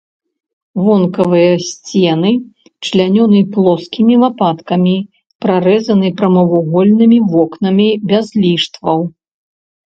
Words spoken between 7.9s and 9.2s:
без ліштваў.